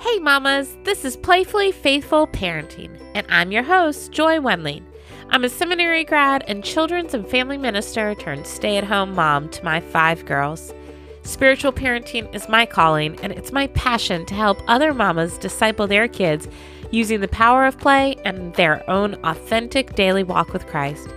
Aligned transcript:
Hey, 0.00 0.18
mamas, 0.18 0.78
this 0.84 1.04
is 1.04 1.18
Playfully 1.18 1.72
Faithful 1.72 2.26
Parenting, 2.26 2.98
and 3.14 3.26
I'm 3.28 3.52
your 3.52 3.62
host, 3.62 4.10
Joy 4.10 4.40
Wendling. 4.40 4.86
I'm 5.28 5.44
a 5.44 5.48
seminary 5.50 6.04
grad 6.04 6.42
and 6.48 6.64
children's 6.64 7.12
and 7.12 7.28
family 7.28 7.58
minister 7.58 8.14
turned 8.14 8.46
stay 8.46 8.78
at 8.78 8.84
home 8.84 9.14
mom 9.14 9.50
to 9.50 9.62
my 9.62 9.78
five 9.78 10.24
girls. 10.24 10.72
Spiritual 11.22 11.74
parenting 11.74 12.34
is 12.34 12.48
my 12.48 12.64
calling, 12.64 13.20
and 13.20 13.30
it's 13.30 13.52
my 13.52 13.66
passion 13.68 14.24
to 14.24 14.34
help 14.34 14.58
other 14.68 14.94
mamas 14.94 15.36
disciple 15.36 15.86
their 15.86 16.08
kids 16.08 16.48
using 16.90 17.20
the 17.20 17.28
power 17.28 17.66
of 17.66 17.78
play 17.78 18.16
and 18.24 18.54
their 18.54 18.88
own 18.88 19.16
authentic 19.22 19.94
daily 19.96 20.22
walk 20.22 20.54
with 20.54 20.66
Christ. 20.66 21.08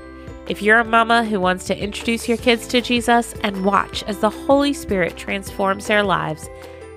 If 0.50 0.62
you're 0.62 0.80
a 0.80 0.84
mama 0.84 1.24
who 1.24 1.40
wants 1.40 1.64
to 1.68 1.78
introduce 1.82 2.28
your 2.28 2.38
kids 2.38 2.68
to 2.68 2.82
Jesus 2.82 3.34
and 3.44 3.64
watch 3.64 4.04
as 4.04 4.20
the 4.20 4.30
Holy 4.30 4.74
Spirit 4.74 5.16
transforms 5.16 5.88
their 5.88 6.04
lives, 6.04 6.50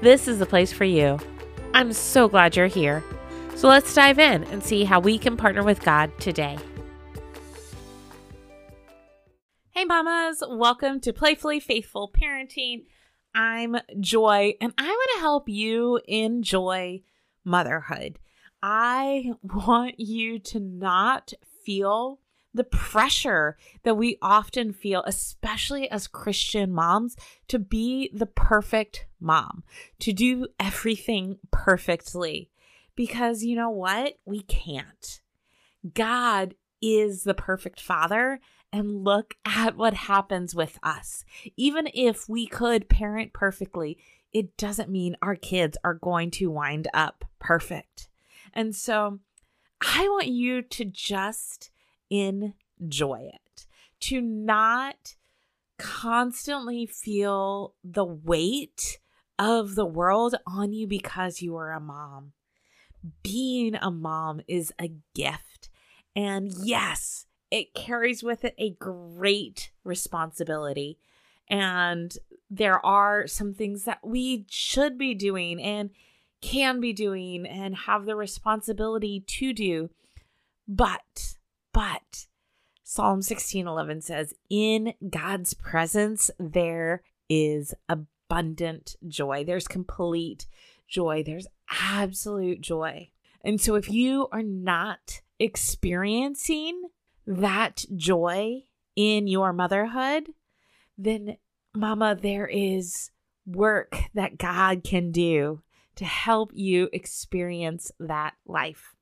this 0.03 0.27
is 0.27 0.41
the 0.41 0.47
place 0.47 0.73
for 0.73 0.85
you. 0.85 1.21
I'm 1.77 1.93
so 1.93 2.27
glad 2.27 2.57
you're 2.57 2.69
here. 2.69 3.05
So 3.55 3.69
let's 3.69 3.95
dive 3.95 4.19
in 4.19 4.45
and 4.45 4.65
see 4.65 4.85
how 4.85 4.99
we 4.99 5.19
can 5.19 5.37
partner 5.37 5.63
with 5.63 5.85
God 5.85 6.11
today. 6.19 6.57
Hey, 9.73 9.85
mamas, 9.85 10.43
welcome 10.49 11.01
to 11.01 11.13
Playfully 11.13 11.61
Faithful 11.61 12.11
Parenting. 12.11 12.87
I'm 13.35 13.77
Joy, 14.01 14.55
and 14.59 14.73
I 14.79 14.87
want 14.87 15.11
to 15.17 15.21
help 15.21 15.51
you 15.51 16.01
enjoy 16.09 17.03
motherhood. 17.45 18.21
I 18.63 19.33
want 19.43 20.01
you 20.01 20.39
to 20.39 20.59
not 20.59 21.35
feel 21.63 22.21
the 22.57 22.65
pressure 22.65 23.57
that 23.83 23.97
we 23.97 24.19
often 24.21 24.73
feel, 24.73 25.03
especially 25.07 25.91
as 25.91 26.09
Christian 26.09 26.73
moms, 26.73 27.17
to 27.49 27.59
be 27.59 28.11
the 28.13 28.27
perfect 28.27 29.07
mom, 29.21 29.63
to 30.01 30.13
do 30.13 30.49
everything 30.59 31.39
perfectly. 31.51 32.51
Because 32.95 33.45
you 33.45 33.57
know 33.57 33.71
what? 33.71 34.19
We 34.25 34.43
can't. 34.43 35.21
God 35.95 36.55
is 36.81 37.25
the 37.25 37.35
perfect 37.35 37.81
father. 37.81 38.41
And 38.73 39.05
look 39.05 39.35
at 39.47 39.77
what 39.77 39.95
happens 39.95 40.55
with 40.55 40.79
us. 40.83 41.25
Even 41.57 41.89
if 41.95 42.29
we 42.29 42.47
could 42.47 42.89
parent 42.89 43.33
perfectly, 43.33 43.97
it 44.33 44.57
doesn't 44.59 44.91
mean 44.91 45.17
our 45.23 45.37
kids 45.37 45.79
are 45.83 45.95
going 45.95 46.31
to 46.33 46.51
wind 46.51 46.89
up 46.93 47.25
perfect. 47.39 48.09
And 48.53 48.75
so 48.75 49.21
I 49.81 50.09
want 50.09 50.27
you 50.27 50.63
to 50.63 50.85
just 50.85 51.71
enjoy 52.11 53.31
it, 53.33 53.67
to 54.01 54.21
not 54.21 55.17
constantly 55.79 56.87
feel 56.87 57.75
the 57.85 58.05
weight 58.05 58.99
of 59.39 59.75
the 59.75 59.87
world 59.87 60.35
on 60.47 60.73
you 60.73 60.87
because 60.87 61.43
you 61.43 61.57
are 61.57 61.73
a 61.73 61.81
mom. 61.81 62.33
Being 63.23 63.75
a 63.77 63.91
mom 63.91 64.41
is 64.49 64.73
a 64.81 64.93
gift. 65.15 65.69
And 66.15 66.51
yes, 66.63 67.27
it 67.51 67.75
carries 67.75 68.23
with 68.23 68.45
it 68.45 68.55
a 68.59 68.71
great 68.71 69.71
responsibility. 69.85 70.99
And 71.49 72.17
there 72.51 72.85
are 72.85 73.27
some 73.27 73.55
things 73.55 73.85
that 73.85 74.01
we 74.03 74.47
should 74.49 74.99
be 74.99 75.15
doing 75.15 75.61
and 75.63 75.91
can 76.41 76.81
be 76.81 76.93
doing 76.93 77.47
and 77.47 77.77
have 77.77 78.07
the 78.07 78.17
responsibility 78.17 79.21
to 79.27 79.53
do. 79.53 79.91
But, 80.67 81.36
but, 81.77 82.27
Psalm 82.83 83.21
16:11 83.21 84.01
says, 84.01 84.33
"In 84.49 84.95
God's 85.11 85.53
presence 85.53 86.31
there 86.39 87.03
is 87.29 87.75
abundant 87.87 88.97
joy. 89.07 89.45
There's 89.45 89.69
complete 89.69 90.47
joy. 90.89 91.23
There's 91.23 91.47
absolute 91.69 92.63
joy." 92.63 93.11
And 93.43 93.61
so 93.61 93.75
if 93.75 93.91
you 93.91 94.27
are 94.33 94.43
not 94.43 95.21
experiencing 95.39 96.89
that 97.27 97.85
joy 97.95 98.63
in 98.95 99.27
your 99.27 99.53
motherhood, 99.53 100.33
then 100.97 101.37
mama, 101.75 102.15
there 102.19 102.47
is 102.47 103.11
work 103.45 103.99
that 104.15 104.39
God 104.39 104.83
can 104.83 105.13
do 105.13 105.63
to 105.97 106.07
help 106.07 106.53
you 106.55 106.89
experience 106.95 107.93
that 108.01 108.35
life. 108.47 108.96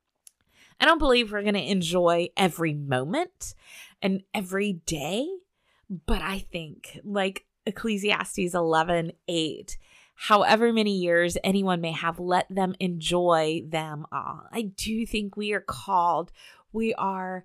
I 0.81 0.85
don't 0.85 0.99
believe 0.99 1.33
we're 1.33 1.43
going 1.43 1.55
to 1.55 1.71
enjoy 1.71 2.29
every 2.37 2.75
moment 2.75 3.55
and 4.03 4.23
every 4.35 4.75
day, 4.87 5.29
but 6.07 6.21
I 6.21 6.41
think 6.41 7.01
like 7.05 7.47
Ecclesiastes 7.67 8.55
11 8.55 9.13
8, 9.27 9.79
however 10.15 10.73
many 10.73 10.97
years 10.97 11.39
anyone 11.43 11.81
may 11.81 11.93
have, 11.93 12.21
let 12.21 12.47
them 12.49 12.75
enjoy 12.81 13.63
them 13.67 14.07
all. 14.13 14.43
I 14.53 14.63
do 14.63 15.07
think 15.07 15.37
we 15.37 15.53
are 15.53 15.61
called, 15.61 16.33
we 16.73 16.93
are 16.95 17.45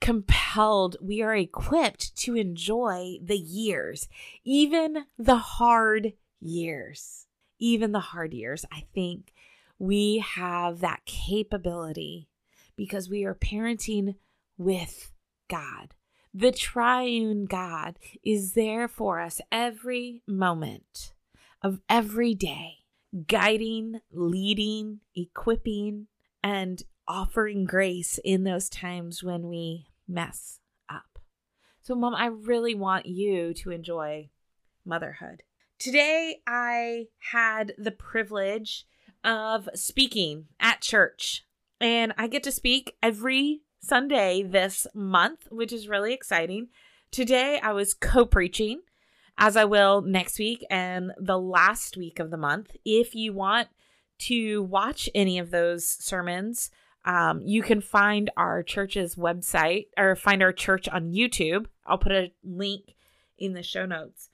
compelled, 0.00 0.96
we 1.02 1.22
are 1.22 1.34
equipped 1.34 2.16
to 2.16 2.36
enjoy 2.36 3.16
the 3.22 3.36
years, 3.36 4.08
even 4.44 5.04
the 5.18 5.36
hard 5.36 6.12
years. 6.40 7.26
Even 7.58 7.92
the 7.92 8.00
hard 8.00 8.32
years. 8.32 8.64
I 8.72 8.84
think 8.94 9.32
we 9.78 10.18
have 10.18 10.80
that 10.80 11.04
capability 11.06 12.28
because 12.78 13.10
we 13.10 13.24
are 13.24 13.34
parenting 13.34 14.14
with 14.56 15.12
God. 15.50 15.94
The 16.32 16.52
triune 16.52 17.44
God 17.44 17.98
is 18.22 18.52
there 18.52 18.86
for 18.88 19.20
us 19.20 19.40
every 19.50 20.22
moment 20.26 21.12
of 21.60 21.80
every 21.88 22.34
day, 22.34 22.76
guiding, 23.26 24.00
leading, 24.12 25.00
equipping, 25.14 26.06
and 26.42 26.82
offering 27.08 27.64
grace 27.64 28.20
in 28.24 28.44
those 28.44 28.68
times 28.68 29.24
when 29.24 29.48
we 29.48 29.88
mess 30.06 30.60
up. 30.88 31.18
So, 31.82 31.94
mom, 31.94 32.14
I 32.14 32.26
really 32.26 32.74
want 32.74 33.06
you 33.06 33.52
to 33.54 33.72
enjoy 33.72 34.30
motherhood. 34.84 35.42
Today, 35.78 36.40
I 36.46 37.06
had 37.32 37.72
the 37.78 37.90
privilege 37.90 38.86
of 39.24 39.68
speaking 39.74 40.46
at 40.60 40.80
church, 40.80 41.44
and 41.80 42.12
I 42.16 42.26
get 42.26 42.42
to 42.44 42.52
speak 42.52 42.96
every 43.02 43.60
Sunday 43.80 44.42
this 44.42 44.86
month, 44.94 45.46
which 45.50 45.72
is 45.72 45.88
really 45.88 46.12
exciting. 46.12 46.68
Today, 47.10 47.60
I 47.62 47.72
was 47.72 47.94
co 47.94 48.26
preaching, 48.26 48.80
as 49.36 49.56
I 49.56 49.64
will 49.64 50.02
next 50.02 50.38
week 50.38 50.64
and 50.70 51.12
the 51.18 51.38
last 51.38 51.96
week 51.96 52.18
of 52.18 52.30
the 52.30 52.36
month. 52.36 52.76
If 52.84 53.14
you 53.14 53.32
want 53.32 53.68
to 54.20 54.62
watch 54.64 55.08
any 55.14 55.38
of 55.38 55.50
those 55.50 55.88
sermons, 55.88 56.70
um, 57.04 57.40
you 57.42 57.62
can 57.62 57.80
find 57.80 58.30
our 58.36 58.62
church's 58.62 59.14
website 59.14 59.86
or 59.96 60.16
find 60.16 60.42
our 60.42 60.52
church 60.52 60.88
on 60.88 61.12
YouTube. 61.12 61.66
I'll 61.86 61.98
put 61.98 62.12
a 62.12 62.32
link 62.44 62.94
in 63.38 63.54
the 63.54 63.62
show 63.62 63.86
notes. 63.86 64.28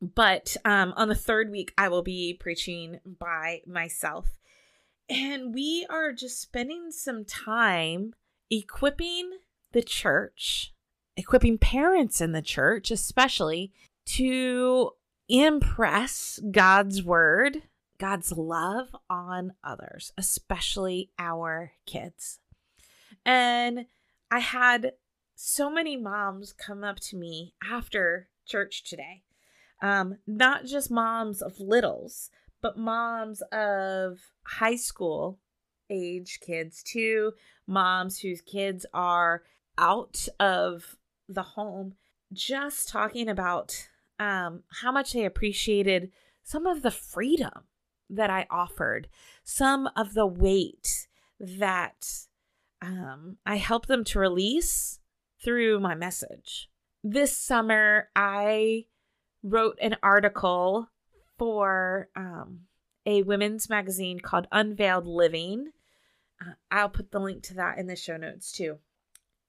But 0.00 0.56
um, 0.64 0.94
on 0.96 1.08
the 1.08 1.14
third 1.14 1.50
week, 1.50 1.72
I 1.76 1.88
will 1.88 2.02
be 2.02 2.36
preaching 2.38 3.00
by 3.04 3.62
myself. 3.66 4.39
And 5.10 5.52
we 5.52 5.86
are 5.90 6.12
just 6.12 6.40
spending 6.40 6.92
some 6.92 7.24
time 7.24 8.14
equipping 8.50 9.30
the 9.72 9.82
church, 9.82 10.72
equipping 11.16 11.58
parents 11.58 12.20
in 12.20 12.32
the 12.32 12.42
church, 12.42 12.90
especially 12.90 13.72
to 14.06 14.92
impress 15.28 16.40
God's 16.50 17.02
word 17.02 17.62
God's 18.00 18.32
love 18.32 18.96
on 19.10 19.52
others, 19.62 20.12
especially 20.16 21.10
our 21.18 21.72
kids. 21.84 22.40
And 23.26 23.86
I 24.30 24.38
had 24.38 24.92
so 25.36 25.70
many 25.70 25.98
moms 25.98 26.54
come 26.54 26.82
up 26.82 26.98
to 27.00 27.16
me 27.16 27.54
after 27.62 28.30
church 28.46 28.84
today. 28.84 29.22
Um, 29.82 30.16
not 30.26 30.64
just 30.64 30.90
moms 30.90 31.42
of 31.42 31.60
littles, 31.60 32.30
but 32.62 32.78
moms 32.78 33.42
of 33.52 34.18
high 34.44 34.76
school 34.76 35.38
age 35.90 36.38
kids 36.40 36.82
too, 36.82 37.32
moms 37.66 38.20
whose 38.20 38.40
kids 38.40 38.86
are 38.94 39.42
out 39.78 40.28
of 40.38 40.96
the 41.28 41.42
home, 41.42 41.94
just 42.32 42.88
talking 42.88 43.28
about 43.28 43.88
um, 44.18 44.62
how 44.82 44.92
much 44.92 45.12
they 45.12 45.24
appreciated 45.24 46.10
some 46.42 46.66
of 46.66 46.82
the 46.82 46.90
freedom 46.90 47.64
that 48.08 48.30
I 48.30 48.46
offered, 48.50 49.08
some 49.44 49.88
of 49.96 50.14
the 50.14 50.26
weight 50.26 51.08
that 51.38 52.06
um, 52.82 53.38
I 53.46 53.56
helped 53.56 53.88
them 53.88 54.04
to 54.04 54.18
release 54.18 55.00
through 55.42 55.80
my 55.80 55.94
message. 55.94 56.68
This 57.02 57.36
summer, 57.36 58.08
I 58.14 58.86
wrote 59.42 59.78
an 59.80 59.96
article 60.02 60.88
for 61.40 62.10
um, 62.14 62.60
a 63.06 63.22
women's 63.22 63.70
magazine 63.70 64.20
called 64.20 64.46
Unveiled 64.52 65.06
Living. 65.06 65.72
Uh, 66.38 66.52
I'll 66.70 66.90
put 66.90 67.12
the 67.12 67.18
link 67.18 67.42
to 67.44 67.54
that 67.54 67.78
in 67.78 67.86
the 67.86 67.96
show 67.96 68.18
notes 68.18 68.52
too. 68.52 68.76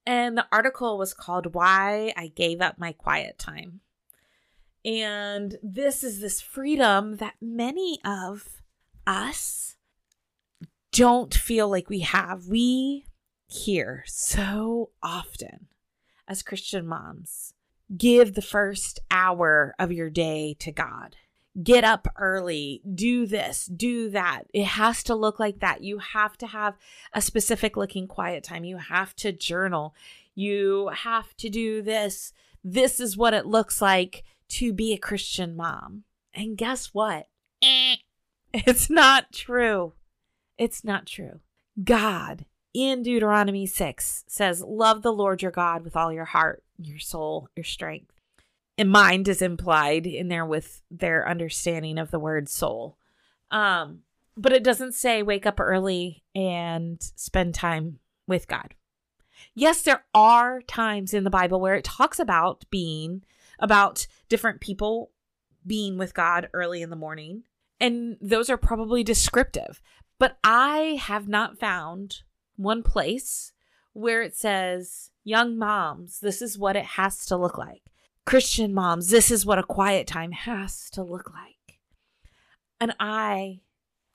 And 0.05 0.37
the 0.37 0.47
article 0.53 0.97
was 0.97 1.13
called 1.13 1.53
Why 1.53 2.13
I 2.15 2.27
Gave 2.27 2.61
Up 2.61 2.79
My 2.79 2.93
Quiet 2.93 3.37
Time. 3.37 3.81
And 4.85 5.57
this 5.61 6.01
is 6.01 6.21
this 6.21 6.39
freedom 6.39 7.17
that 7.17 7.33
many 7.41 7.99
of 8.05 8.61
us 9.05 9.75
don't 10.93 11.33
feel 11.33 11.69
like 11.69 11.89
we 11.89 11.99
have. 11.99 12.47
We 12.47 13.03
hear 13.47 14.05
so 14.07 14.91
often 15.03 15.67
as 16.25 16.41
Christian 16.41 16.87
moms 16.87 17.53
give 17.97 18.33
the 18.33 18.41
first 18.41 19.01
hour 19.11 19.75
of 19.77 19.91
your 19.91 20.09
day 20.09 20.55
to 20.59 20.71
God. 20.71 21.17
Get 21.61 21.83
up 21.83 22.07
early, 22.17 22.81
do 22.95 23.25
this, 23.25 23.65
do 23.65 24.09
that. 24.11 24.43
It 24.53 24.65
has 24.65 25.03
to 25.03 25.15
look 25.15 25.37
like 25.37 25.59
that. 25.59 25.83
You 25.83 25.97
have 25.97 26.37
to 26.37 26.47
have 26.47 26.75
a 27.13 27.21
specific 27.21 27.75
looking 27.75 28.07
quiet 28.07 28.43
time. 28.43 28.63
You 28.63 28.77
have 28.77 29.15
to 29.17 29.33
journal. 29.33 29.93
You 30.33 30.91
have 30.93 31.35
to 31.37 31.49
do 31.49 31.81
this. 31.81 32.31
This 32.63 33.01
is 33.01 33.17
what 33.17 33.33
it 33.33 33.45
looks 33.45 33.81
like 33.81 34.23
to 34.49 34.71
be 34.71 34.93
a 34.93 34.97
Christian 34.97 35.55
mom. 35.55 36.03
And 36.33 36.57
guess 36.57 36.93
what? 36.93 37.27
It's 38.53 38.89
not 38.89 39.31
true. 39.31 39.93
It's 40.57 40.83
not 40.83 41.05
true. 41.05 41.39
God 41.81 42.45
in 42.73 43.01
Deuteronomy 43.01 43.65
6 43.65 44.25
says, 44.27 44.61
Love 44.61 45.01
the 45.01 45.13
Lord 45.13 45.41
your 45.41 45.51
God 45.51 45.83
with 45.83 45.95
all 45.95 46.11
your 46.11 46.25
heart, 46.25 46.63
your 46.77 46.99
soul, 46.99 47.47
your 47.55 47.63
strength. 47.63 48.10
Mind 48.89 49.27
is 49.27 49.41
implied 49.41 50.05
in 50.07 50.27
there 50.27 50.45
with 50.45 50.81
their 50.89 51.27
understanding 51.27 51.97
of 51.97 52.11
the 52.11 52.19
word 52.19 52.49
soul. 52.49 52.97
Um, 53.49 53.99
but 54.37 54.53
it 54.53 54.63
doesn't 54.63 54.93
say 54.93 55.23
wake 55.23 55.45
up 55.45 55.59
early 55.59 56.23
and 56.33 57.01
spend 57.15 57.53
time 57.53 57.99
with 58.27 58.47
God. 58.47 58.75
Yes, 59.53 59.81
there 59.81 60.05
are 60.13 60.61
times 60.61 61.13
in 61.13 61.23
the 61.23 61.29
Bible 61.29 61.59
where 61.59 61.75
it 61.75 61.83
talks 61.83 62.19
about 62.19 62.63
being, 62.69 63.23
about 63.59 64.07
different 64.29 64.61
people 64.61 65.11
being 65.65 65.97
with 65.97 66.13
God 66.13 66.49
early 66.53 66.81
in 66.81 66.89
the 66.89 66.95
morning. 66.95 67.43
And 67.79 68.17
those 68.21 68.49
are 68.49 68.57
probably 68.57 69.03
descriptive. 69.03 69.81
But 70.17 70.37
I 70.43 70.99
have 71.01 71.27
not 71.27 71.59
found 71.59 72.21
one 72.55 72.83
place 72.83 73.53
where 73.93 74.21
it 74.21 74.35
says, 74.35 75.09
Young 75.23 75.57
moms, 75.57 76.19
this 76.19 76.41
is 76.41 76.57
what 76.57 76.75
it 76.75 76.85
has 76.85 77.25
to 77.27 77.35
look 77.35 77.57
like. 77.57 77.83
Christian 78.25 78.73
moms, 78.73 79.09
this 79.09 79.31
is 79.31 79.45
what 79.45 79.59
a 79.59 79.63
quiet 79.63 80.07
time 80.07 80.31
has 80.31 80.89
to 80.91 81.03
look 81.03 81.31
like. 81.33 81.79
And 82.79 82.95
I 82.99 83.61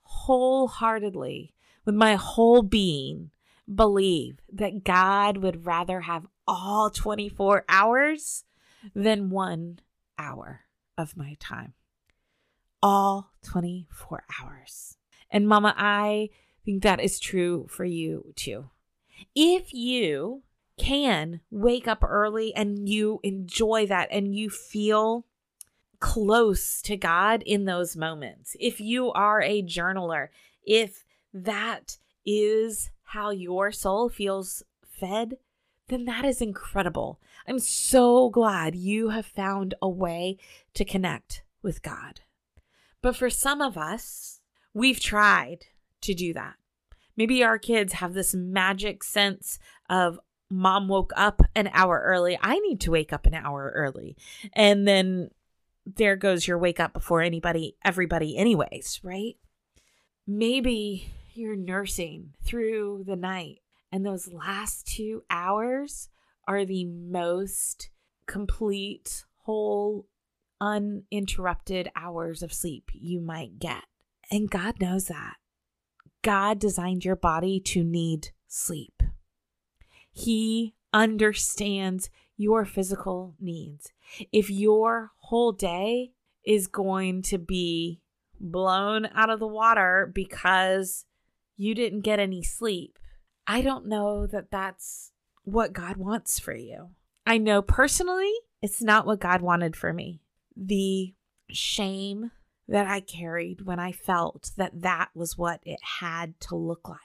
wholeheartedly, 0.02 1.54
with 1.84 1.94
my 1.94 2.14
whole 2.14 2.62
being, 2.62 3.30
believe 3.72 4.38
that 4.52 4.84
God 4.84 5.38
would 5.38 5.66
rather 5.66 6.02
have 6.02 6.26
all 6.46 6.90
24 6.90 7.64
hours 7.68 8.44
than 8.94 9.30
one 9.30 9.80
hour 10.18 10.62
of 10.96 11.16
my 11.16 11.36
time. 11.40 11.74
All 12.82 13.32
24 13.42 14.24
hours. 14.40 14.96
And 15.30 15.48
Mama, 15.48 15.74
I 15.76 16.30
think 16.64 16.82
that 16.82 17.00
is 17.00 17.18
true 17.18 17.66
for 17.68 17.84
you 17.84 18.32
too. 18.36 18.70
If 19.34 19.72
you 19.74 20.42
can 20.78 21.40
wake 21.50 21.88
up 21.88 22.02
early 22.02 22.54
and 22.54 22.88
you 22.88 23.20
enjoy 23.22 23.86
that 23.86 24.08
and 24.10 24.34
you 24.34 24.50
feel 24.50 25.24
close 26.00 26.82
to 26.82 26.96
God 26.96 27.42
in 27.44 27.64
those 27.64 27.96
moments, 27.96 28.56
if 28.60 28.80
you 28.80 29.10
are 29.12 29.40
a 29.40 29.62
journaler, 29.62 30.28
if 30.64 31.04
that 31.32 31.98
is 32.24 32.90
how 33.02 33.30
your 33.30 33.72
soul 33.72 34.08
feels 34.08 34.62
fed, 34.84 35.38
then 35.88 36.04
that 36.04 36.24
is 36.24 36.42
incredible. 36.42 37.20
I'm 37.46 37.58
so 37.58 38.28
glad 38.28 38.74
you 38.74 39.10
have 39.10 39.26
found 39.26 39.74
a 39.80 39.88
way 39.88 40.38
to 40.74 40.84
connect 40.84 41.42
with 41.62 41.82
God. 41.82 42.20
But 43.00 43.16
for 43.16 43.30
some 43.30 43.60
of 43.60 43.78
us, 43.78 44.40
we've 44.74 45.00
tried 45.00 45.66
to 46.02 46.14
do 46.14 46.32
that. 46.34 46.54
Maybe 47.16 47.42
our 47.42 47.58
kids 47.58 47.94
have 47.94 48.14
this 48.14 48.34
magic 48.34 49.02
sense 49.02 49.58
of 49.88 50.18
mom 50.50 50.88
woke 50.88 51.12
up 51.16 51.42
an 51.54 51.70
hour 51.72 52.02
early. 52.04 52.38
I 52.40 52.58
need 52.58 52.80
to 52.82 52.90
wake 52.90 53.12
up 53.12 53.26
an 53.26 53.34
hour 53.34 53.72
early. 53.74 54.16
And 54.52 54.86
then 54.86 55.30
there 55.86 56.16
goes 56.16 56.46
your 56.46 56.58
wake 56.58 56.80
up 56.80 56.92
before 56.92 57.22
anybody, 57.22 57.76
everybody, 57.84 58.36
anyways, 58.36 59.00
right? 59.02 59.36
Maybe 60.26 61.12
you're 61.34 61.56
nursing 61.56 62.34
through 62.42 63.04
the 63.06 63.16
night, 63.16 63.60
and 63.92 64.04
those 64.04 64.32
last 64.32 64.86
two 64.86 65.22
hours 65.30 66.08
are 66.48 66.64
the 66.64 66.84
most 66.84 67.90
complete, 68.26 69.24
whole, 69.44 70.06
uninterrupted 70.60 71.90
hours 71.94 72.42
of 72.42 72.52
sleep 72.52 72.90
you 72.92 73.20
might 73.20 73.58
get. 73.58 73.84
And 74.30 74.50
God 74.50 74.80
knows 74.80 75.06
that. 75.06 75.34
God 76.22 76.58
designed 76.58 77.04
your 77.04 77.16
body 77.16 77.60
to 77.60 77.84
need 77.84 78.30
sleep. 78.48 78.95
He 80.16 80.74
understands 80.94 82.08
your 82.38 82.64
physical 82.64 83.34
needs. 83.38 83.92
If 84.32 84.48
your 84.48 85.12
whole 85.18 85.52
day 85.52 86.12
is 86.42 86.68
going 86.68 87.20
to 87.22 87.36
be 87.36 88.00
blown 88.40 89.06
out 89.14 89.28
of 89.28 89.40
the 89.40 89.46
water 89.46 90.10
because 90.14 91.04
you 91.58 91.74
didn't 91.74 92.00
get 92.00 92.18
any 92.18 92.42
sleep, 92.42 92.98
I 93.46 93.60
don't 93.60 93.88
know 93.88 94.26
that 94.26 94.50
that's 94.50 95.12
what 95.44 95.74
God 95.74 95.98
wants 95.98 96.38
for 96.38 96.54
you. 96.54 96.92
I 97.26 97.36
know 97.36 97.60
personally, 97.60 98.32
it's 98.62 98.80
not 98.80 99.04
what 99.04 99.20
God 99.20 99.42
wanted 99.42 99.76
for 99.76 99.92
me. 99.92 100.22
The 100.56 101.12
shame 101.50 102.30
that 102.68 102.86
I 102.86 103.00
carried 103.00 103.66
when 103.66 103.78
I 103.78 103.92
felt 103.92 104.52
that 104.56 104.80
that 104.80 105.10
was 105.14 105.36
what 105.36 105.60
it 105.64 105.80
had 106.00 106.40
to 106.40 106.56
look 106.56 106.88
like 106.88 106.98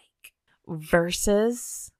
versus 0.65 1.91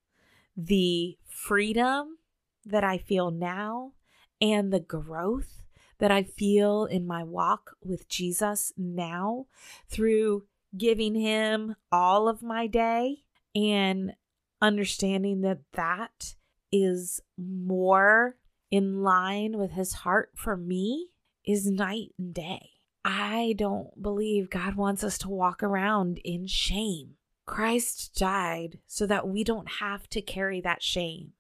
the 0.56 1.18
freedom 1.28 2.18
that 2.66 2.84
I 2.84 2.98
feel 2.98 3.32
now 3.32 3.94
and 4.40 4.72
the 4.72 4.80
growth 4.80 5.62
that 6.00 6.12
I 6.12 6.24
feel 6.24 6.86
in 6.86 7.06
my 7.06 7.24
walk 7.24 7.76
with 7.84 8.10
Jesus 8.10 8.74
now 8.76 9.46
through 9.88 10.44
giving 10.76 11.16
him 11.16 11.76
all 11.92 12.28
of 12.28 12.42
my 12.42 12.68
day 12.68 13.18
and 13.56 14.14
understanding 14.62 15.42
that 15.42 15.60
that 15.74 16.36
is 16.72 17.22
more 17.38 18.38
in 18.70 19.04
line 19.04 19.58
with 19.58 19.72
his 19.72 19.94
heart 19.94 20.32
for 20.36 20.56
me 20.56 21.10
is 21.46 21.70
night 21.70 22.14
and 22.18 22.34
day. 22.34 22.70
I 23.04 23.56
don't 23.58 24.02
believe 24.02 24.50
God 24.50 24.76
wants 24.76 25.04
us 25.04 25.18
to 25.20 25.30
walk 25.30 25.64
around 25.64 26.20
in 26.24 26.48
shame. 26.48 27.16
Christ 27.52 28.16
died 28.16 28.80
so 28.88 29.06
that 29.08 29.28
we 29.28 29.44
don't 29.44 29.70
have 29.82 30.10
to 30.12 30.22
carry 30.22 30.62
that 30.62 30.82
shame. 30.82 31.34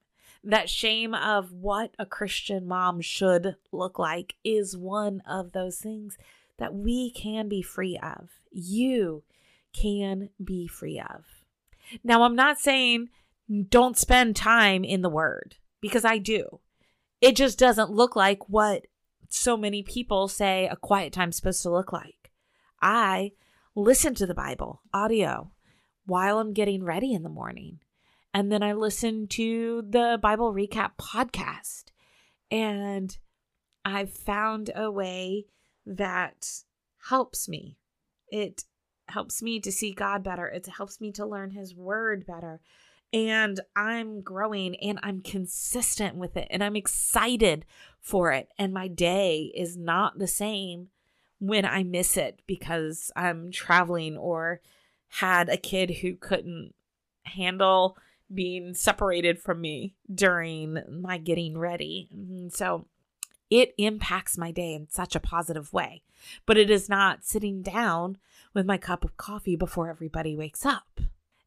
That 0.43 0.69
shame 0.69 1.13
of 1.15 1.53
what 1.53 1.95
a 1.97 2.05
Christian 2.05 2.67
mom 2.67 2.99
should 2.99 3.55
look 3.71 3.97
like 3.97 4.35
is 4.43 4.75
one 4.75 5.21
of 5.25 5.53
those 5.53 5.77
things 5.77 6.17
that 6.57 6.75
we 6.75 7.11
can 7.11 7.47
be 7.47 7.61
free 7.61 7.97
of. 8.03 8.27
You 8.51 9.23
can 9.71 10.31
be 10.43 10.67
free 10.67 10.99
of. 10.99 11.23
Now, 12.03 12.23
I'm 12.23 12.35
not 12.35 12.59
saying 12.59 13.07
don't 13.69 13.97
spend 13.97 14.35
time 14.35 14.83
in 14.83 15.03
the 15.03 15.09
Word 15.09 15.55
because 15.79 16.03
I 16.03 16.17
do. 16.17 16.59
It 17.21 17.37
just 17.37 17.57
doesn't 17.57 17.89
look 17.89 18.17
like 18.17 18.49
what 18.49 18.85
so 19.29 19.55
many 19.55 19.81
people 19.81 20.27
say 20.27 20.67
a 20.67 20.75
quiet 20.75 21.13
time's 21.13 21.37
supposed 21.37 21.61
to 21.61 21.69
look 21.69 21.93
like. 21.93 22.31
I 22.81 23.31
listen 23.75 24.13
to 24.15 24.25
the 24.25 24.35
Bible 24.35 24.81
audio 24.93 25.51
while 26.05 26.39
I'm 26.39 26.53
getting 26.53 26.83
ready 26.83 27.13
in 27.13 27.23
the 27.23 27.29
morning. 27.29 27.79
And 28.33 28.51
then 28.51 28.63
I 28.63 28.73
listen 28.73 29.27
to 29.29 29.83
the 29.87 30.19
Bible 30.21 30.53
Recap 30.53 30.91
podcast. 30.99 31.85
And 32.49 33.17
I've 33.83 34.11
found 34.11 34.71
a 34.75 34.91
way 34.91 35.45
that 35.85 36.47
helps 37.09 37.49
me. 37.49 37.77
It 38.29 38.63
helps 39.09 39.41
me 39.41 39.59
to 39.59 39.71
see 39.71 39.91
God 39.93 40.23
better. 40.23 40.47
It 40.47 40.67
helps 40.67 41.01
me 41.01 41.11
to 41.13 41.25
learn 41.25 41.51
His 41.51 41.75
Word 41.75 42.25
better 42.25 42.61
and 43.13 43.59
I'm 43.75 44.21
growing 44.21 44.75
and 44.77 44.99
I'm 45.03 45.21
consistent 45.21 46.15
with 46.15 46.37
it 46.37 46.47
and 46.49 46.63
I'm 46.63 46.75
excited 46.75 47.65
for 47.99 48.31
it. 48.31 48.49
And 48.57 48.73
my 48.73 48.87
day 48.87 49.51
is 49.55 49.75
not 49.75 50.17
the 50.17 50.27
same 50.27 50.89
when 51.39 51.65
I 51.65 51.83
miss 51.83 52.17
it 52.17 52.41
because 52.47 53.11
I'm 53.15 53.51
traveling 53.51 54.15
or 54.17 54.61
had 55.15 55.49
a 55.49 55.57
kid 55.57 55.97
who 56.01 56.15
couldn't 56.15 56.73
handle 57.23 57.97
being 58.33 58.73
separated 58.73 59.39
from 59.39 59.59
me 59.59 59.95
during 60.13 60.81
my 60.89 61.17
getting 61.17 61.57
ready. 61.57 62.09
Mm-hmm. 62.15 62.49
So 62.49 62.85
it 63.49 63.73
impacts 63.77 64.37
my 64.37 64.51
day 64.51 64.73
in 64.73 64.87
such 64.89 65.15
a 65.15 65.19
positive 65.19 65.73
way. 65.73 66.01
But 66.45 66.57
it 66.57 66.69
is 66.69 66.87
not 66.87 67.25
sitting 67.25 67.61
down 67.61 68.17
with 68.53 68.65
my 68.65 68.77
cup 68.77 69.03
of 69.03 69.17
coffee 69.17 69.57
before 69.57 69.89
everybody 69.89 70.35
wakes 70.35 70.65
up. 70.65 71.01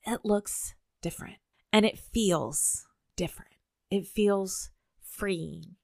It 0.06 0.20
looks 0.24 0.74
different 1.00 1.36
and 1.72 1.86
it 1.86 1.98
feels 1.98 2.86
different. 3.16 3.52
It 3.90 4.06
feels 4.06 4.70
freeing. 5.00 5.76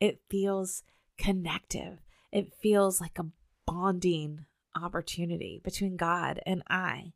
It 0.00 0.20
feels 0.28 0.82
connective. 1.16 1.98
It 2.32 2.52
feels 2.60 3.00
like 3.00 3.18
a 3.18 3.26
bonding 3.66 4.46
opportunity 4.74 5.60
between 5.62 5.96
God 5.96 6.40
and 6.46 6.62
I. 6.68 7.12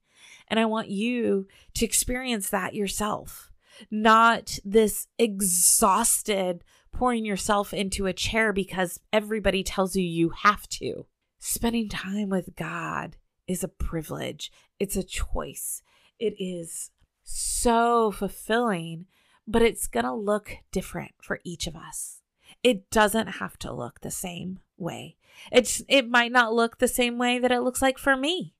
And 0.48 0.60
I 0.60 0.64
want 0.64 0.88
you 0.88 1.46
to 1.74 1.84
experience 1.84 2.50
that 2.50 2.74
yourself, 2.74 3.50
not 3.90 4.58
this 4.64 5.08
exhausted 5.18 6.62
pouring 6.92 7.24
yourself 7.24 7.74
into 7.74 8.06
a 8.06 8.12
chair 8.12 8.52
because 8.52 9.00
everybody 9.12 9.62
tells 9.62 9.96
you 9.96 10.02
you 10.02 10.30
have 10.42 10.68
to. 10.68 11.06
Spending 11.38 11.88
time 11.88 12.28
with 12.30 12.56
God 12.56 13.16
is 13.46 13.62
a 13.62 13.68
privilege, 13.68 14.50
it's 14.78 14.96
a 14.96 15.02
choice. 15.02 15.82
It 16.18 16.34
is 16.38 16.90
so 17.24 18.10
fulfilling, 18.10 19.06
but 19.46 19.62
it's 19.62 19.86
going 19.86 20.06
to 20.06 20.14
look 20.14 20.56
different 20.72 21.12
for 21.20 21.40
each 21.44 21.66
of 21.66 21.74
us. 21.74 22.20
It 22.62 22.90
doesn't 22.90 23.26
have 23.26 23.58
to 23.58 23.72
look 23.72 24.00
the 24.00 24.10
same 24.10 24.60
way. 24.78 25.16
It's 25.52 25.82
it 25.88 26.08
might 26.08 26.32
not 26.32 26.54
look 26.54 26.78
the 26.78 26.88
same 26.88 27.18
way 27.18 27.38
that 27.38 27.52
it 27.52 27.60
looks 27.60 27.82
like 27.82 27.98
for 27.98 28.16
me. 28.16 28.54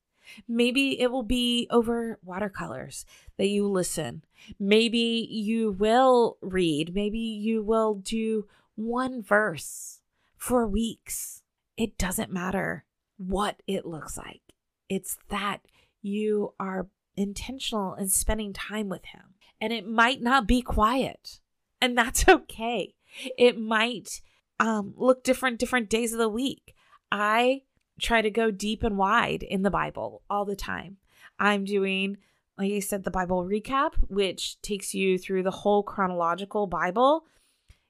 Maybe 0.49 1.00
it 1.00 1.11
will 1.11 1.23
be 1.23 1.66
over 1.71 2.19
watercolors 2.25 3.04
that 3.37 3.49
you 3.49 3.69
listen. 3.69 4.25
Maybe 4.59 5.26
you 5.31 5.73
will 5.73 6.38
read. 6.40 6.95
Maybe 6.95 7.19
you 7.19 7.62
will 7.62 7.95
do 7.95 8.47
one 8.75 9.23
verse 9.23 10.00
for 10.37 10.66
weeks. 10.66 11.43
It 11.76 11.99
doesn't 11.99 12.33
matter 12.33 12.85
what 13.16 13.62
it 13.66 13.87
looks 13.87 14.16
like. 14.16 14.43
It's 14.88 15.16
that 15.28 15.61
you 16.02 16.54
are 16.61 16.87
intentional 17.16 17.95
in 17.95 18.09
spending 18.09 18.52
time 18.52 18.88
with 18.88 19.04
Him. 19.07 19.35
And 19.61 19.73
it 19.73 19.87
might 19.87 20.21
not 20.21 20.47
be 20.47 20.62
quiet, 20.62 21.40
and 21.81 21.97
that's 21.97 22.28
okay. 22.28 22.95
It 23.38 23.59
might 23.59 24.21
um, 24.61 24.95
look 24.97 25.25
different 25.25 25.59
different 25.59 25.88
days 25.88 26.12
of 26.12 26.19
the 26.19 26.28
week. 26.28 26.75
I 27.11 27.62
try 28.00 28.22
to 28.22 28.30
go 28.30 28.50
deep 28.50 28.82
and 28.82 28.98
wide 28.98 29.42
in 29.42 29.62
the 29.62 29.70
Bible 29.70 30.22
all 30.28 30.44
the 30.44 30.56
time. 30.56 30.96
I'm 31.38 31.64
doing, 31.64 32.18
like 32.58 32.72
I 32.72 32.80
said, 32.80 33.04
the 33.04 33.10
Bible 33.10 33.44
recap, 33.44 33.94
which 34.08 34.60
takes 34.62 34.94
you 34.94 35.18
through 35.18 35.42
the 35.42 35.50
whole 35.50 35.82
chronological 35.82 36.66
Bible 36.66 37.24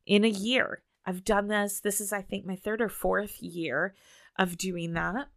in 0.07 0.25
a 0.25 0.29
year. 0.29 0.83
I've 1.07 1.25
done 1.25 1.49
this. 1.49 1.81
This 1.81 2.01
is, 2.01 2.13
I 2.13 2.23
think, 2.23 2.47
my 2.47 2.57
third 2.57 2.81
or 2.81 2.89
fourth 2.89 3.43
year 3.43 3.95
of 4.39 4.57
doing 4.57 4.95
that. 4.95 5.29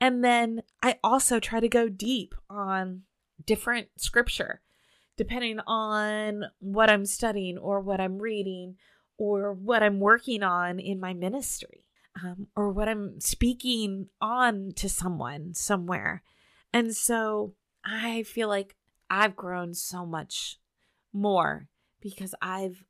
And 0.00 0.24
then 0.24 0.62
I 0.82 0.98
also 1.04 1.40
try 1.40 1.60
to 1.60 1.68
go 1.68 1.88
deep 1.88 2.34
on 2.48 3.02
different 3.44 3.88
scripture, 3.96 4.62
depending 5.16 5.60
on 5.66 6.44
what 6.60 6.88
I'm 6.88 7.04
studying 7.04 7.58
or 7.58 7.80
what 7.80 8.00
I'm 8.00 8.18
reading 8.18 8.76
or 9.18 9.52
what 9.52 9.82
I'm 9.82 10.00
working 10.00 10.42
on 10.42 10.78
in 10.78 11.00
my 11.00 11.12
ministry 11.12 11.84
um, 12.22 12.48
or 12.56 12.70
what 12.70 12.88
I'm 12.88 13.20
speaking 13.20 14.08
on 14.20 14.72
to 14.76 14.88
someone 14.88 15.54
somewhere. 15.54 16.22
And 16.72 16.94
so 16.94 17.54
I 17.84 18.22
feel 18.22 18.48
like 18.48 18.76
I've 19.08 19.36
grown 19.36 19.74
so 19.74 20.06
much 20.06 20.58
more 21.12 21.68
because 22.00 22.34
I've 22.40 22.84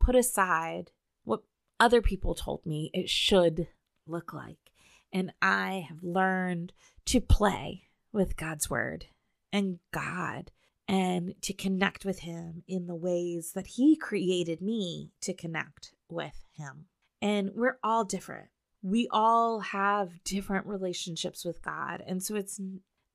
put 0.00 0.16
aside 0.16 0.90
what 1.24 1.42
other 1.78 2.00
people 2.00 2.34
told 2.34 2.64
me 2.64 2.90
it 2.94 3.08
should 3.10 3.68
look 4.06 4.32
like. 4.32 4.72
And 5.12 5.32
I 5.40 5.86
have 5.88 6.02
learned 6.02 6.72
to 7.06 7.20
play 7.20 7.84
with 8.12 8.36
God's 8.36 8.68
word 8.68 9.06
and 9.52 9.78
God 9.92 10.50
and 10.86 11.34
to 11.42 11.52
connect 11.52 12.04
with 12.04 12.20
Him 12.20 12.62
in 12.66 12.86
the 12.86 12.94
ways 12.94 13.52
that 13.52 13.66
He 13.66 13.96
created 13.96 14.60
me 14.60 15.10
to 15.22 15.34
connect 15.34 15.92
with 16.10 16.44
Him. 16.52 16.86
And 17.20 17.50
we're 17.54 17.78
all 17.82 18.04
different. 18.04 18.48
We 18.88 19.06
all 19.10 19.60
have 19.60 20.24
different 20.24 20.66
relationships 20.66 21.44
with 21.44 21.62
God. 21.62 22.02
And 22.06 22.22
so 22.22 22.36
it's 22.36 22.58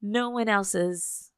no 0.01 0.30
one 0.30 0.48
else's 0.48 1.32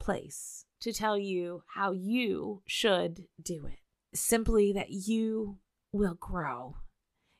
place 0.00 0.64
to 0.80 0.92
tell 0.92 1.16
you 1.16 1.62
how 1.74 1.92
you 1.92 2.62
should 2.66 3.26
do 3.40 3.66
it. 3.66 3.78
Simply 4.12 4.72
that 4.72 4.90
you 4.90 5.58
will 5.92 6.14
grow. 6.14 6.76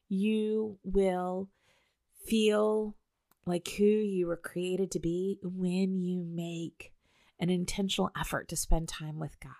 You 0.08 0.78
will 0.84 1.48
feel 2.24 2.94
like 3.44 3.68
who 3.76 3.84
you 3.84 4.28
were 4.28 4.36
created 4.36 4.90
to 4.92 5.00
be 5.00 5.40
when 5.42 6.00
you 6.00 6.22
make 6.22 6.92
an 7.40 7.50
intentional 7.50 8.10
effort 8.18 8.48
to 8.48 8.56
spend 8.56 8.88
time 8.88 9.18
with 9.18 9.40
God. 9.40 9.52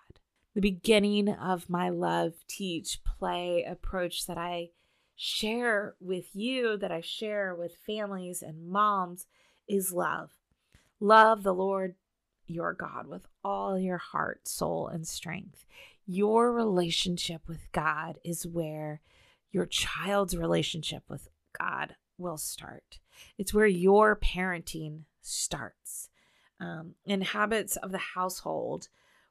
The 0.55 0.61
beginning 0.61 1.29
of 1.29 1.69
my 1.69 1.89
love, 1.89 2.33
teach, 2.47 2.99
play 3.03 3.63
approach 3.63 4.25
that 4.25 4.37
I 4.37 4.69
share 5.17 5.95
with 5.99 6.35
you, 6.35 6.77
that 6.77 6.91
I 6.91 7.01
share 7.01 7.53
with 7.53 7.75
families 7.75 8.41
and 8.41 8.69
moms, 8.69 9.25
is 9.67 9.91
love. 9.91 10.31
Love 10.99 11.43
the 11.43 11.53
Lord 11.53 11.95
your 12.45 12.73
God 12.73 13.07
with 13.07 13.27
all 13.43 13.77
your 13.77 13.97
heart, 13.97 14.47
soul, 14.47 14.87
and 14.87 15.05
strength. 15.05 15.65
Your 16.05 16.53
relationship 16.53 17.41
with 17.47 17.69
God 17.73 18.19
is 18.23 18.47
where 18.47 19.01
your 19.51 19.65
child's 19.65 20.37
relationship 20.37 21.03
with 21.09 21.27
God 21.59 21.95
will 22.17 22.37
start. 22.37 22.99
It's 23.37 23.53
where 23.53 23.67
your 23.67 24.15
parenting 24.15 25.01
starts 25.21 26.09
um, 26.61 26.93
and 27.05 27.23
habits 27.23 27.75
of 27.75 27.91
the 27.91 27.97
household 27.97 28.87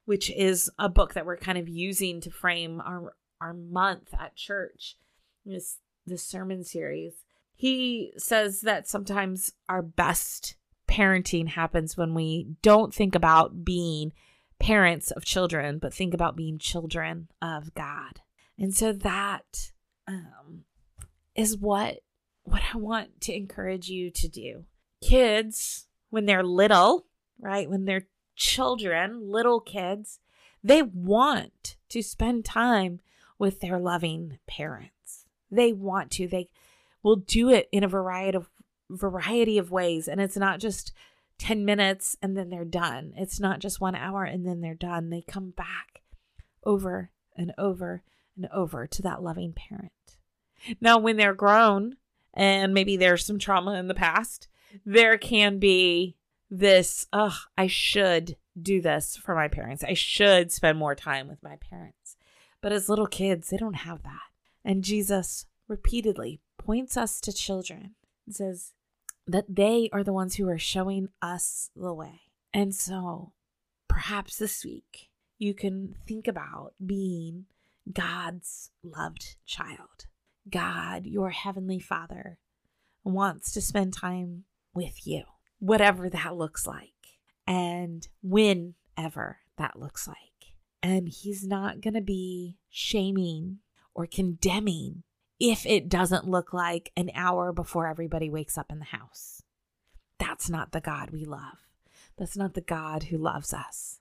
which 0.07 0.31
is 0.31 0.71
a 0.78 0.88
book 0.88 1.14
that 1.14 1.26
we're 1.26 1.37
kind 1.37 1.59
of 1.59 1.69
using 1.69 2.21
to 2.23 2.31
frame 2.31 2.81
our 2.81 3.14
our 3.40 3.52
month 3.52 4.14
at 4.19 4.35
church 4.35 4.97
this 5.46 5.78
this 6.06 6.22
sermon 6.22 6.62
series 6.62 7.24
he 7.54 8.12
says 8.18 8.60
that 8.60 8.88
sometimes 8.88 9.52
our 9.68 9.82
best 9.82 10.56
parenting 10.88 11.48
happens 11.48 11.96
when 11.96 12.14
we 12.14 12.46
don't 12.62 12.94
think 12.94 13.14
about 13.14 13.64
being 13.64 14.12
parents 14.58 15.10
of 15.10 15.24
children 15.24 15.78
but 15.78 15.92
think 15.92 16.14
about 16.14 16.36
being 16.36 16.58
children 16.58 17.28
of 17.42 17.74
god 17.74 18.20
and 18.58 18.74
so 18.74 18.92
that 18.92 19.72
um, 20.06 20.64
is 21.34 21.56
what 21.56 21.98
what 22.44 22.62
i 22.72 22.76
want 22.76 23.20
to 23.20 23.34
encourage 23.34 23.88
you 23.88 24.10
to 24.10 24.28
do 24.28 24.64
kids 25.02 25.86
when 26.10 26.26
they're 26.26 26.44
little 26.44 27.06
right? 27.38 27.68
When 27.68 27.84
they're 27.84 28.08
children, 28.34 29.30
little 29.30 29.60
kids, 29.60 30.18
they 30.62 30.82
want 30.82 31.76
to 31.90 32.02
spend 32.02 32.44
time 32.44 33.00
with 33.38 33.60
their 33.60 33.78
loving 33.78 34.38
parents. 34.46 34.92
They 35.56 35.72
want 35.72 36.10
to. 36.12 36.28
They 36.28 36.48
will 37.02 37.16
do 37.16 37.50
it 37.50 37.68
in 37.72 37.82
a 37.84 37.88
variety 37.88 38.36
of 38.36 38.48
variety 38.88 39.58
of 39.58 39.72
ways 39.72 40.06
and 40.06 40.20
it's 40.20 40.36
not 40.36 40.60
just 40.60 40.92
10 41.38 41.64
minutes 41.64 42.16
and 42.22 42.36
then 42.36 42.50
they're 42.50 42.64
done. 42.64 43.12
It's 43.16 43.40
not 43.40 43.58
just 43.58 43.80
1 43.80 43.94
hour 43.94 44.25
and 44.25 44.46
then 44.46 44.60
they're 44.60 44.75
done. 44.75 45.10
They 45.10 45.22
come 45.22 45.50
back 45.50 46.02
over 46.64 47.10
and 47.36 47.52
over 47.58 48.02
and 48.36 48.48
over 48.52 48.86
to 48.86 49.02
that 49.02 49.22
loving 49.22 49.52
parent. 49.52 49.92
Now 50.80 50.98
when 50.98 51.16
they're 51.16 51.34
grown 51.34 51.96
and 52.32 52.72
maybe 52.72 52.96
there's 52.96 53.26
some 53.26 53.38
trauma 53.38 53.75
in 53.75 53.88
the 53.88 53.94
past, 53.94 54.48
there 54.84 55.18
can 55.18 55.58
be 55.58 56.16
this, 56.50 57.06
ugh, 57.12 57.34
I 57.56 57.66
should 57.66 58.36
do 58.60 58.80
this 58.80 59.16
for 59.16 59.34
my 59.34 59.48
parents. 59.48 59.84
I 59.84 59.94
should 59.94 60.52
spend 60.52 60.78
more 60.78 60.94
time 60.94 61.28
with 61.28 61.42
my 61.42 61.56
parents. 61.56 62.16
But 62.60 62.72
as 62.72 62.88
little 62.88 63.06
kids, 63.06 63.50
they 63.50 63.56
don't 63.56 63.75
have 63.75 64.02
that. 64.02 64.25
And 64.66 64.82
Jesus 64.82 65.46
repeatedly 65.68 66.40
points 66.58 66.96
us 66.96 67.20
to 67.20 67.32
children 67.32 67.94
and 68.26 68.35
says 68.35 68.73
that 69.25 69.44
they 69.49 69.88
are 69.92 70.02
the 70.02 70.12
ones 70.12 70.35
who 70.35 70.49
are 70.49 70.58
showing 70.58 71.08
us 71.23 71.70
the 71.76 71.94
way. 71.94 72.23
And 72.52 72.75
so 72.75 73.32
perhaps 73.87 74.38
this 74.38 74.64
week 74.64 75.11
you 75.38 75.54
can 75.54 75.94
think 76.08 76.26
about 76.26 76.75
being 76.85 77.44
God's 77.92 78.73
loved 78.82 79.37
child. 79.46 80.06
God, 80.50 81.06
your 81.06 81.30
heavenly 81.30 81.78
Father, 81.78 82.40
wants 83.04 83.52
to 83.52 83.61
spend 83.61 83.92
time 83.92 84.44
with 84.75 85.06
you 85.06 85.23
whatever 85.61 86.11
that 86.11 86.37
looks 86.37 86.66
like 86.66 86.90
and 87.46 88.08
whenever 88.20 89.38
that 89.58 89.78
looks 89.78 90.08
like. 90.08 90.16
And 90.82 91.08
he's 91.08 91.46
not 91.46 91.80
going 91.80 91.94
to 91.94 92.00
be 92.00 92.56
shaming 92.68 93.61
or 93.96 94.06
condemning 94.06 95.02
if 95.40 95.66
it 95.66 95.88
doesn't 95.88 96.28
look 96.28 96.52
like 96.52 96.92
an 96.96 97.10
hour 97.14 97.52
before 97.52 97.86
everybody 97.86 98.30
wakes 98.30 98.56
up 98.56 98.70
in 98.70 98.78
the 98.78 98.84
house. 98.84 99.42
That's 100.18 100.48
not 100.48 100.72
the 100.72 100.80
God 100.80 101.10
we 101.10 101.24
love. 101.24 101.58
That's 102.18 102.36
not 102.36 102.54
the 102.54 102.60
God 102.60 103.04
who 103.04 103.18
loves 103.18 103.52
us. 103.52 104.00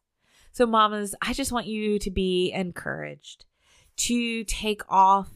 So, 0.52 0.66
mamas, 0.66 1.16
I 1.22 1.34
just 1.34 1.52
want 1.52 1.66
you 1.66 1.98
to 2.00 2.12
be 2.12 2.52
encouraged 2.54 3.46
to 3.98 4.44
take 4.44 4.82
off 4.90 5.30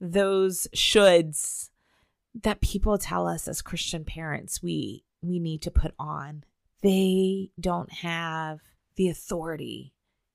those 0.00 0.68
shoulds 0.74 1.68
that 2.42 2.60
people 2.60 2.98
tell 2.98 3.26
us 3.26 3.46
as 3.46 3.62
Christian 3.62 4.04
parents 4.04 4.62
we 4.62 5.04
we 5.22 5.38
need 5.38 5.62
to 5.62 5.70
put 5.70 5.94
on. 5.98 6.44
They 6.82 7.50
don't 7.58 7.92
have 7.92 8.60
the 8.96 9.08
authority 9.08 9.92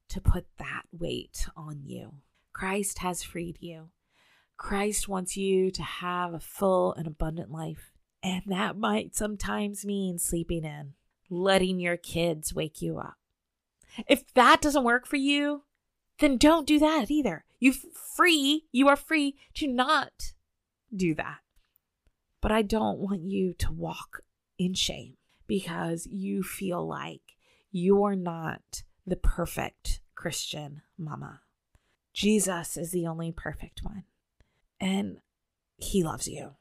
to 0.10 0.20
put 0.20 0.46
that 0.58 0.84
weight 0.92 1.48
on 1.56 1.82
you. 1.86 2.14
Christ 2.54 3.00
has 3.00 3.24
freed 3.24 3.58
you. 3.60 3.90
Christ 4.58 5.08
wants 5.08 5.36
you 5.36 5.72
to 5.72 5.84
have 5.84 6.34
a 6.34 6.40
full 6.40 6.94
and 6.94 7.08
abundant 7.08 7.52
life. 7.52 7.92
And 8.22 8.44
that 8.48 8.78
might 8.78 9.16
sometimes 9.16 9.86
mean 9.86 10.18
sleeping 10.18 10.64
in, 10.64 10.94
letting 11.30 11.80
your 11.80 11.98
kids 11.98 12.54
wake 12.54 12.82
you 12.82 13.00
up. 13.00 13.16
If 14.08 14.34
that 14.36 14.62
doesn't 14.62 14.86
work 14.86 15.06
for 15.06 15.18
you, 15.18 15.64
then 16.20 16.38
don't 16.38 16.68
do 16.68 16.80
that 16.80 17.12
either. 17.12 17.44
You 17.60 17.74
free, 17.74 18.66
you 18.72 18.88
are 18.88 18.96
free 18.96 19.36
to 19.56 19.68
not 19.68 20.34
do 20.96 21.14
that. 21.16 21.40
But 22.42 22.52
I 22.52 22.62
don't 22.62 23.00
want 23.00 23.24
you 23.24 23.54
to 23.56 23.72
walk 23.72 24.22
in 24.58 24.74
shame 24.74 25.18
because 25.48 26.08
you 26.08 26.44
feel 26.44 26.88
like 26.88 27.22
you're 27.72 28.16
not 28.16 28.84
the 29.06 29.16
perfect 29.16 30.02
Christian 30.16 30.82
mama. 30.98 31.42
Jesus 32.14 32.78
is 32.78 32.92
the 32.92 33.08
only 33.08 33.32
perfect 33.32 33.82
one. 33.84 34.04
And 34.80 35.18
he 35.78 36.04
loves 36.04 36.28
you 36.28 36.56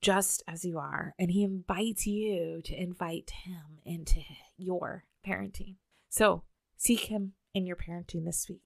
just 0.00 0.42
as 0.46 0.64
you 0.64 0.78
are. 0.78 1.14
And 1.18 1.30
he 1.30 1.42
invites 1.44 2.06
you 2.06 2.60
to 2.64 2.80
invite 2.80 3.30
him 3.44 3.78
into 3.84 4.20
your 4.56 5.04
parenting. 5.26 5.76
So 6.08 6.42
seek 6.76 7.06
him 7.06 7.32
in 7.54 7.66
your 7.66 7.76
parenting 7.76 8.24
this 8.24 8.48
week. 8.48 8.62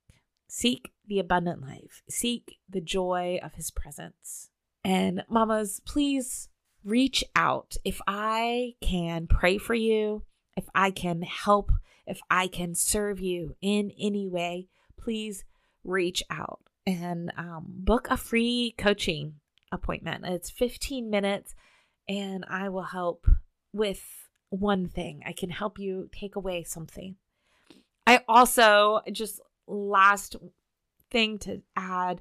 Seek 0.48 0.90
the 1.06 1.18
abundant 1.18 1.62
life. 1.62 2.02
Seek 2.08 2.58
the 2.68 2.80
joy 2.80 3.38
of 3.42 3.54
his 3.54 3.70
presence. 3.70 4.50
And 4.82 5.24
mamas, 5.28 5.80
please 5.86 6.48
reach 6.84 7.22
out. 7.36 7.76
If 7.84 8.00
I 8.06 8.74
can 8.80 9.26
pray 9.26 9.58
for 9.58 9.74
you, 9.74 10.24
if 10.56 10.64
I 10.74 10.90
can 10.90 11.22
help, 11.22 11.70
if 12.06 12.20
I 12.30 12.48
can 12.48 12.74
serve 12.74 13.20
you 13.20 13.54
in 13.60 13.92
any 13.98 14.26
way, 14.26 14.68
please 14.98 15.44
reach 15.84 16.22
out 16.30 16.60
and 16.86 17.32
um, 17.36 17.64
book 17.66 18.08
a 18.10 18.16
free 18.16 18.74
coaching 18.76 19.34
appointment. 19.72 20.24
It's 20.26 20.50
15 20.50 21.10
minutes, 21.10 21.54
and 22.08 22.44
I 22.48 22.68
will 22.68 22.82
help 22.82 23.26
with 23.72 24.02
one 24.50 24.88
thing. 24.88 25.22
I 25.26 25.32
can 25.32 25.50
help 25.50 25.78
you 25.78 26.08
take 26.12 26.36
away 26.36 26.64
something. 26.64 27.16
I 28.06 28.20
also, 28.28 29.00
just 29.12 29.40
last 29.66 30.36
thing 31.10 31.38
to 31.40 31.62
add 31.76 32.20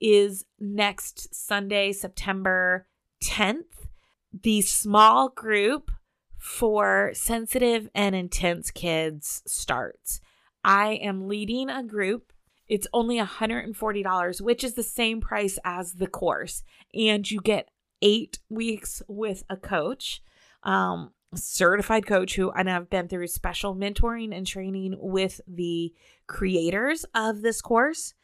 is 0.00 0.44
next 0.58 1.34
Sunday, 1.34 1.92
September 1.92 2.86
10th, 3.22 3.88
the 4.32 4.62
small 4.62 5.28
group 5.28 5.90
for 6.36 7.10
sensitive 7.14 7.88
and 7.94 8.14
intense 8.14 8.70
kids 8.70 9.42
starts. 9.46 10.20
I 10.64 10.92
am 10.94 11.28
leading 11.28 11.68
a 11.68 11.82
group 11.82 12.32
it's 12.68 12.86
only 12.92 13.18
$140, 13.18 14.40
which 14.40 14.62
is 14.62 14.74
the 14.74 14.82
same 14.82 15.20
price 15.20 15.58
as 15.64 15.94
the 15.94 16.06
course. 16.06 16.62
And 16.94 17.28
you 17.28 17.40
get 17.40 17.70
eight 18.02 18.38
weeks 18.48 19.02
with 19.08 19.42
a 19.48 19.56
coach, 19.56 20.22
um, 20.62 21.12
certified 21.34 22.06
coach 22.06 22.36
who 22.36 22.50
and 22.52 22.70
I've 22.70 22.88
been 22.88 23.08
through 23.08 23.26
special 23.26 23.74
mentoring 23.74 24.36
and 24.36 24.46
training 24.46 24.96
with 24.98 25.40
the 25.46 25.92
creators 26.26 27.04
of 27.14 27.42
this 27.42 27.60
course. 27.60 28.14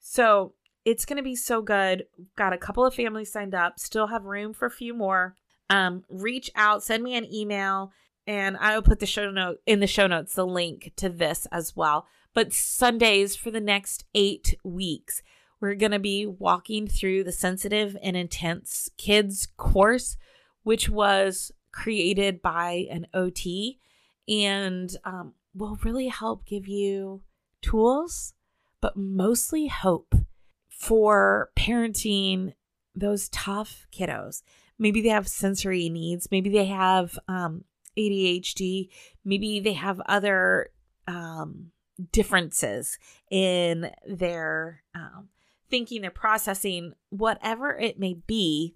So 0.00 0.54
it's 0.84 1.04
going 1.04 1.16
to 1.16 1.22
be 1.22 1.36
so 1.36 1.62
good. 1.62 2.04
Got 2.36 2.52
a 2.52 2.58
couple 2.58 2.84
of 2.84 2.94
families 2.94 3.32
signed 3.32 3.54
up, 3.54 3.78
still 3.78 4.08
have 4.08 4.24
room 4.24 4.52
for 4.52 4.66
a 4.66 4.70
few 4.70 4.94
more. 4.94 5.36
Um, 5.70 6.04
reach 6.10 6.50
out, 6.54 6.82
send 6.82 7.02
me 7.02 7.16
an 7.16 7.32
email, 7.32 7.90
and 8.26 8.56
I 8.58 8.74
will 8.74 8.82
put 8.82 9.00
the 9.00 9.06
show 9.06 9.30
note 9.30 9.60
in 9.66 9.80
the 9.80 9.86
show 9.86 10.06
notes 10.06 10.34
the 10.34 10.46
link 10.46 10.92
to 10.96 11.08
this 11.08 11.46
as 11.50 11.74
well 11.74 12.06
but 12.34 12.52
Sundays 12.52 13.36
for 13.36 13.50
the 13.50 13.60
next 13.60 14.04
eight 14.14 14.56
weeks. 14.64 15.22
We're 15.60 15.76
going 15.76 15.92
to 15.92 15.98
be 15.98 16.26
walking 16.26 16.86
through 16.86 17.24
the 17.24 17.32
sensitive 17.32 17.96
and 18.02 18.16
intense 18.16 18.90
kids 18.98 19.48
course, 19.56 20.16
which 20.62 20.88
was 20.90 21.52
created 21.72 22.42
by 22.42 22.86
an 22.90 23.06
OT 23.14 23.78
and 24.28 24.94
um, 25.04 25.34
will 25.54 25.78
really 25.82 26.08
help 26.08 26.44
give 26.44 26.66
you 26.66 27.22
tools, 27.62 28.34
but 28.80 28.96
mostly 28.96 29.68
hope 29.68 30.14
for 30.68 31.50
parenting 31.56 32.54
those 32.94 33.28
tough 33.30 33.86
kiddos. 33.92 34.42
Maybe 34.78 35.00
they 35.00 35.08
have 35.08 35.28
sensory 35.28 35.88
needs, 35.88 36.28
maybe 36.30 36.50
they 36.50 36.66
have 36.66 37.18
um, 37.28 37.64
ADHD, 37.96 38.88
maybe 39.24 39.60
they 39.60 39.72
have 39.72 40.00
other 40.06 40.70
um, 41.06 41.70
differences 42.12 42.98
in 43.30 43.90
their 44.06 44.82
um, 44.94 45.28
thinking, 45.70 46.02
their 46.02 46.10
processing, 46.10 46.92
whatever 47.10 47.76
it 47.76 47.98
may 47.98 48.14
be, 48.14 48.74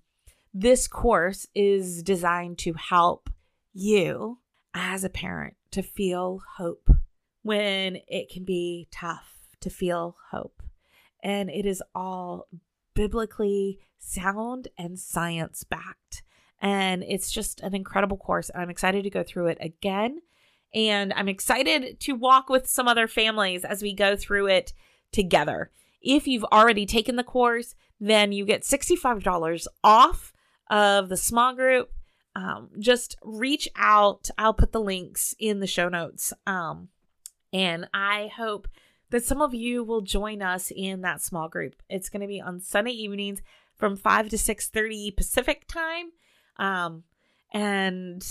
this 0.55 0.89
course 0.89 1.47
is 1.55 2.03
designed 2.03 2.59
to 2.59 2.73
help 2.75 3.31
you 3.73 4.39
as 4.75 5.05
a 5.05 5.11
parent 5.11 5.55
to 5.71 5.83
feel 5.83 6.41
hope 6.57 6.91
when 7.43 7.99
it 8.09 8.29
can 8.31 8.45
be 8.45 8.89
tough 8.91 9.39
to 9.61 9.71
feel 9.71 10.17
hope. 10.31 10.63
And 11.23 11.51
it 11.51 11.67
is 11.67 11.83
all 11.95 12.49
biblically 12.95 13.79
sound 13.99 14.69
and 14.77 14.99
science 14.99 15.65
backed. 15.65 16.23
And 16.61 17.05
it's 17.05 17.31
just 17.31 17.61
an 17.61 17.75
incredible 17.75 18.17
course. 18.17 18.51
I'm 18.55 18.71
excited 18.71 19.05
to 19.05 19.11
go 19.11 19.23
through 19.23 19.49
it 19.49 19.59
again 19.61 20.21
and 20.75 21.13
I'm 21.15 21.29
excited 21.29 22.01
to 22.01 22.13
walk 22.13 22.49
with 22.49 22.69
some 22.69 22.89
other 22.89 23.09
families 23.09 23.65
as 23.65 23.83
we 23.83 23.93
go 23.93 24.17
through 24.17 24.49
it 24.49 24.73
together. 25.13 25.71
If 26.03 26.27
you've 26.27 26.45
already 26.45 26.87
taken 26.87 27.17
the 27.17 27.25
course, 27.25 27.75
then 28.01 28.33
you 28.33 28.45
get 28.45 28.63
$65 28.63 29.67
off 29.83 30.33
of 30.71 31.09
the 31.09 31.17
small 31.17 31.55
group. 31.55 31.91
Um, 32.37 32.71
just 32.79 33.17
reach 33.25 33.69
out. 33.75 34.29
I'll 34.39 34.55
put 34.55 34.73
the 34.73 34.81
links 34.81 35.35
in 35.39 35.61
the 35.61 35.67
show 35.67 35.89
notes. 35.89 36.33
Um, 36.47 36.89
and 37.53 37.89
I 37.93 38.31
hope 38.37 38.69
that 39.11 39.25
some 39.25 39.41
of 39.41 39.55
you 39.55 39.83
will 39.83 40.03
join 40.03 40.43
us 40.43 40.71
in 40.75 41.01
that 41.01 41.23
small 41.23 41.49
group. 41.49 41.83
It's 41.89 42.09
going 42.09 42.21
to 42.21 42.27
be 42.27 42.41
on 42.41 42.61
Sunday 42.61 42.93
evenings 42.93 43.41
from 43.75 43.97
5 43.97 44.29
to 44.29 44.37
6:30 44.37 45.17
Pacific 45.17 45.67
time. 45.67 46.13
Um, 46.59 47.05
and 47.53 48.23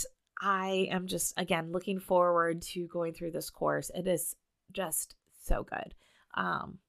I 0.41 0.87
am 0.91 1.07
just, 1.07 1.33
again, 1.37 1.71
looking 1.71 1.99
forward 1.99 2.61
to 2.73 2.87
going 2.87 3.13
through 3.13 3.31
this 3.31 3.49
course. 3.49 3.89
It 3.93 4.07
is 4.07 4.35
just 4.71 5.15
so 5.43 5.63
good. 5.63 5.93
Um, 6.35 6.79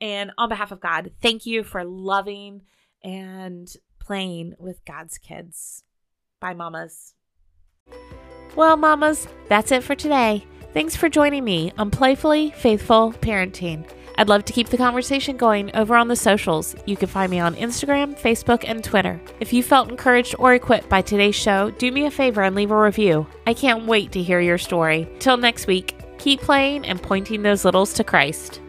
and 0.00 0.30
on 0.38 0.48
behalf 0.48 0.72
of 0.72 0.80
God, 0.80 1.10
thank 1.20 1.46
you 1.46 1.64
for 1.64 1.84
loving 1.84 2.62
and 3.02 3.72
playing 3.98 4.54
with 4.58 4.84
God's 4.84 5.18
kids. 5.18 5.82
Bye, 6.40 6.54
mamas. 6.54 7.14
Well, 8.54 8.76
mamas, 8.76 9.26
that's 9.48 9.72
it 9.72 9.82
for 9.82 9.94
today. 9.94 10.44
Thanks 10.72 10.94
for 10.94 11.08
joining 11.08 11.44
me 11.44 11.72
on 11.78 11.90
Playfully 11.90 12.50
Faithful 12.50 13.12
Parenting. 13.12 13.88
I'd 14.18 14.28
love 14.28 14.44
to 14.46 14.52
keep 14.52 14.68
the 14.68 14.76
conversation 14.76 15.36
going 15.36 15.74
over 15.76 15.94
on 15.94 16.08
the 16.08 16.16
socials. 16.16 16.74
You 16.86 16.96
can 16.96 17.08
find 17.08 17.30
me 17.30 17.38
on 17.38 17.54
Instagram, 17.54 18.18
Facebook, 18.18 18.64
and 18.66 18.82
Twitter. 18.82 19.20
If 19.40 19.52
you 19.52 19.62
felt 19.62 19.90
encouraged 19.90 20.34
or 20.38 20.54
equipped 20.54 20.88
by 20.88 21.02
today's 21.02 21.34
show, 21.34 21.70
do 21.72 21.92
me 21.92 22.06
a 22.06 22.10
favor 22.10 22.42
and 22.42 22.56
leave 22.56 22.70
a 22.70 22.80
review. 22.80 23.26
I 23.46 23.54
can't 23.54 23.86
wait 23.86 24.12
to 24.12 24.22
hear 24.22 24.40
your 24.40 24.58
story. 24.58 25.08
Till 25.18 25.36
next 25.36 25.66
week, 25.66 25.94
keep 26.18 26.40
playing 26.40 26.86
and 26.86 27.02
pointing 27.02 27.42
those 27.42 27.64
littles 27.64 27.92
to 27.94 28.04
Christ. 28.04 28.60